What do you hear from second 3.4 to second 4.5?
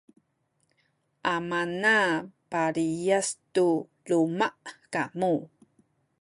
tu luma’